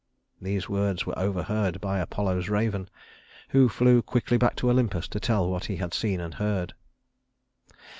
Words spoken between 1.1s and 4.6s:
overheard by Apollo's raven, who flew quickly back